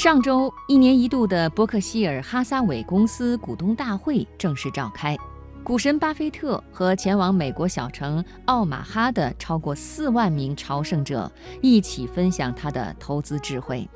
[0.00, 5.14] 上周，一年一度的伯克希尔哈撒韦公司股东大会正式召开。
[5.62, 13.86] 股神巴菲特和前往美国小城奥马哈的超过四万名朝圣者一起分享他的投资智慧。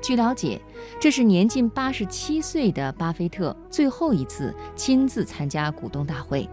[0.00, 0.58] 据了解，
[0.98, 6.48] 这是年近八十七岁的巴菲特最后一次亲自参加股东大会。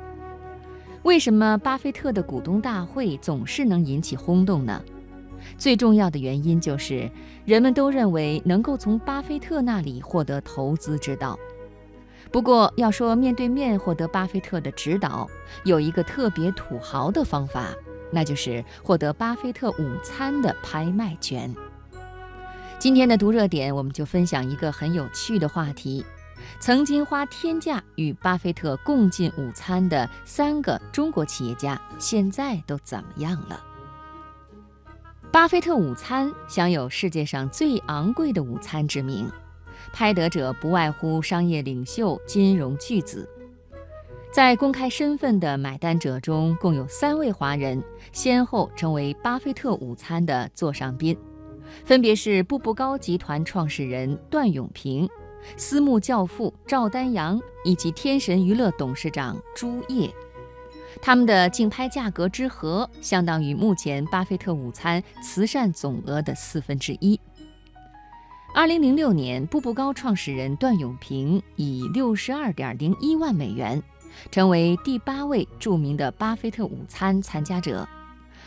[1.04, 4.84] 为什么巴菲特的股东大会总是能引起轰动呢？
[5.58, 7.10] 最重要的原因就是，
[7.46, 11.38] 人们都认为能够从巴菲特那里获得投资之道。
[12.32, 15.28] 不过，要说面对面获得巴菲特的指导，
[15.64, 17.70] 有一个特别土豪的方法，
[18.12, 21.56] 那就是获得巴菲特午餐的拍卖权。
[22.78, 26.06] 今天的读热点，我们就分享一个很有趣的话题：
[26.60, 33.64] 曾经花天价与巴菲特共进午餐的三个中国企业家，现在都怎么样了？
[35.38, 39.30] 巴菲特午餐享有世界上最昂贵的午餐之名，
[39.94, 43.30] 拍得者不外乎商业领袖、金融巨子。
[44.32, 51.16] 在公开身份的买单者中，共有三位华人先后成为巴菲特午餐的座上宾，
[51.86, 55.08] 分别是步步高集团创始人段永平、
[55.56, 60.12] 私募教父赵丹阳以及天神娱乐董事长朱烨。
[61.02, 67.20] 他们的竞拍价格之和，相当于目前巴菲特午餐慈善总额的四分之一。
[68.54, 73.82] 二零零六年，步步高创始人段永平以六十二点零一万美元，
[74.32, 77.88] 成为第八位著名的巴菲特午餐参加者，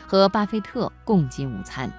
[0.05, 1.89] 和巴菲特共进午餐。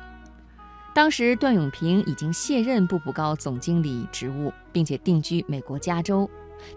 [0.94, 6.28] 当时，段永平已经卸任步步高总经理职务，并且定居美国加州，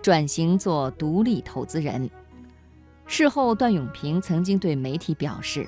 [0.01, 2.09] 转型做独立投资人。
[3.07, 5.67] 事后，段永平曾经对媒体表示：“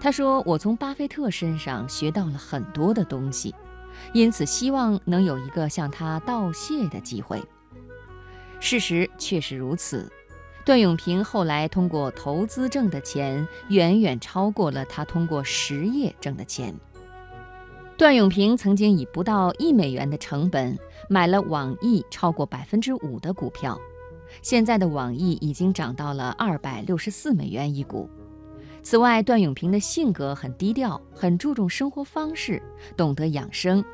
[0.00, 3.54] 他说，我从巴菲特身上学到了很多的东西，
[4.12, 7.42] 因此希望能有一个向他道谢的机会。”
[8.60, 10.10] 事实确实如此，
[10.64, 16.72] 段永平后来通过投资挣的钱，远远超过了他通过实业挣的钱。
[17.98, 20.78] 段永平曾经以不到一美元的成本
[21.08, 23.78] 买了网易超过百分之五的股票。
[24.40, 28.08] 现在的网易已经涨到了二百六十四美元一股。
[28.82, 32.60] 此外，段永平的性格很低调，很注重生活方式，
[32.96, 33.84] 懂得养生，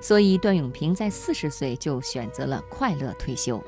[0.00, 3.62] 所以段永平在四十岁就选择了快乐退休。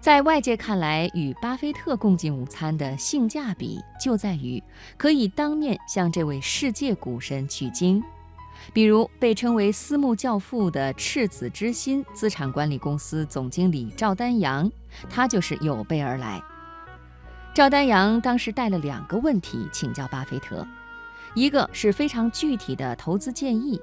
[0.00, 4.62] 在外界看来，与巴菲特共进午餐的性价比就在于
[4.96, 8.02] 可以当面向这位世界股神取经。
[8.72, 14.70] 比如被称为“私募教父”的赤子之心资产管理公司总经理赵丹阳，
[15.08, 16.42] 他就是有备而来。
[17.54, 20.66] 赵丹阳当时带了两个问题请教巴菲特，
[21.34, 23.80] 一个是非常具体的投资建议，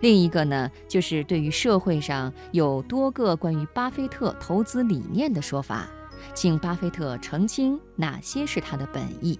[0.00, 5.86] 另一个呢就是对于社会上有多个关于巴菲特投资理念的说法，
[6.32, 9.38] 请巴菲特澄清哪些是他的本意。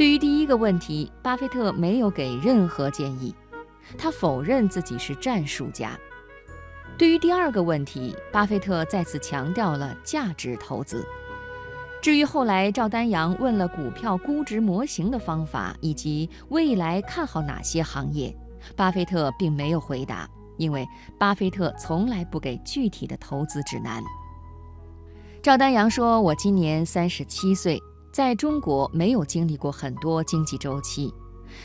[0.00, 3.34] 对于第一个问题，巴菲特没有给任何建议，
[3.98, 5.92] 他否认自己是战术家。
[6.96, 11.06] 对于第二个问题，巴菲特再次强调了价值投资。
[12.00, 18.34] 至于后来赵丹阳问了股票估值模型的方法以及未来看好哪些行业，
[18.74, 24.02] 巴菲特并没有回答，因为巴菲特从来不给具体的投资指南。
[25.42, 27.78] 赵丹阳说：“我今年三十七岁。”
[28.12, 31.12] 在中国没有经历过很多经济周期，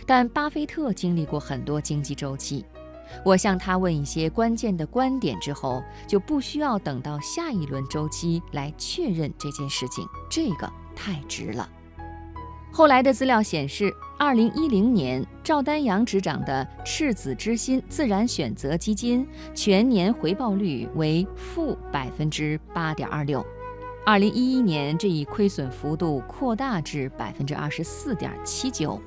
[0.06, 2.63] 但巴菲特经历过很多经济周期。
[3.23, 11.69] 我向他问一些关键的观点之后，就不需要等到下一轮周期来确认这件事情，这个太值了。
[12.72, 23.45] 后来的资料显示，二零一零年赵丹阳执掌的赤子之心自然选择基金全年回报率为负百分之八点二六。
[24.06, 29.02] 二零一一年，这一亏损幅度扩大至百分之二十四点七九。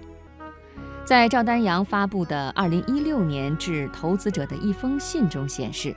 [1.05, 5.95] 在赵丹阳发布的二零一六年致投资者的一封信中显示，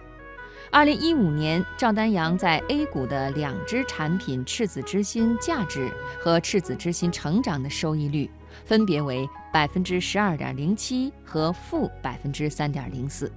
[0.70, 5.90] 二零一五年赵丹阳在 A 股的两只产品赤子之心价值
[6.20, 8.30] 和赤子之心成长的收益率
[8.66, 13.32] 分别为百分之十二点零七和负百分之三点零四，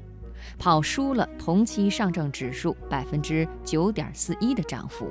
[0.58, 5.10] 跑输了同期上证指数百分之九点四一的涨幅。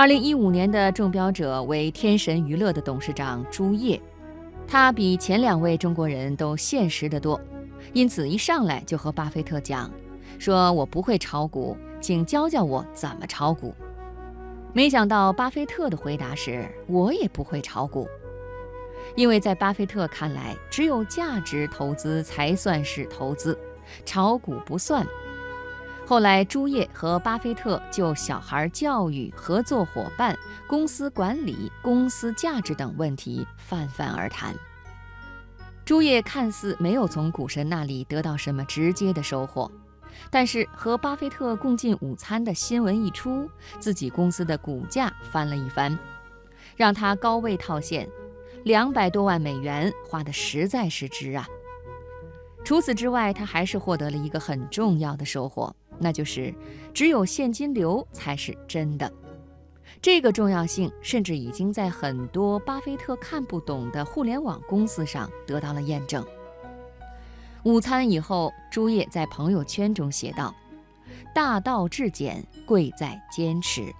[0.00, 4.00] 二零一五年的中标者为天神娱乐的董事长朱烨，
[4.66, 7.38] 他比前两位中国人都现实得多，
[7.92, 9.90] 因此一上来就和巴菲特讲，
[10.38, 13.74] 说我不会炒股，请教教我怎么炒股。
[14.72, 18.08] 没想到巴菲特的回答是，我也不会炒股，
[19.16, 23.54] 因为在巴菲特看来，只有价值投资才算是投资，
[24.06, 25.06] 炒股不算。
[26.10, 30.36] 后来，朱叶和巴菲特就小孩教育、合作伙伴、
[30.66, 34.52] 公司管理、公司价值等问题泛泛而谈。
[35.84, 39.70] 朱叶看似没有从股神那里得到什么直接的收获，
[40.32, 43.48] 但是和巴菲特共进午餐的新闻一出，
[43.78, 45.96] 自己公司的股价翻了一番，
[46.74, 48.08] 让他高位套现，
[48.64, 51.46] 两百多万美元花的实在是值啊！
[52.64, 55.72] 除此之外，他还是获得了一个很重要的收获。
[56.00, 56.52] 那就是
[56.94, 59.12] 只有现金流才是真的，
[60.00, 66.24] 这个重要性甚至已经在很多巴菲特看不懂的互联网公司上得到了验证。
[67.64, 70.54] 午餐以后，朱叶在朋友圈中写道
[71.34, 73.94] ：“大道至简，贵在坚持。”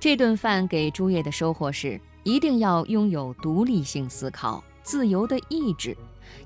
[0.00, 5.96] 这顿饭给朱叶的收获是，一定要拥有独立性思考、自由的意志，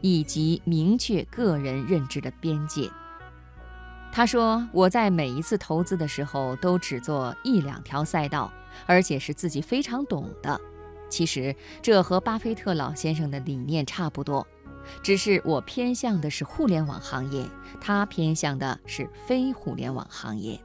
[0.02, 2.90] 以及明确个人认知的边界。
[4.16, 8.52] 他说：“我在每一次投资的时候，都只做一两条赛道，
[8.86, 10.60] 而且是自己非常懂的。
[11.08, 14.46] 其实这和巴菲特老先生的理念差不多，
[15.02, 17.44] 只是我偏向的是互联网行业，
[17.80, 20.60] 他偏向的是非互联网行业。”